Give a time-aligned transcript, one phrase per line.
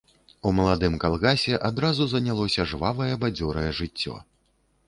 [0.47, 4.19] У маладым калгасе адразу занялося жвавае, бадзёрае жыццё.